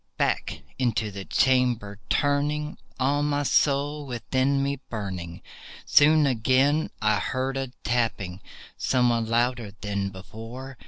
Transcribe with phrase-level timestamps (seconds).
[0.17, 5.43] Back into the chamber turning, all my soul within me burning,
[5.85, 6.31] Soon I
[7.19, 8.41] heard again a tapping,
[8.77, 10.75] somewhat louder than before.